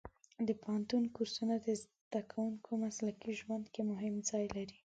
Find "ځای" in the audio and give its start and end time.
4.29-4.45